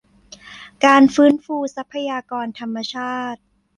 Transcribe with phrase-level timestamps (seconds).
[0.85, 3.41] การฟื้นฟูทรัพยากรธรรมชาติ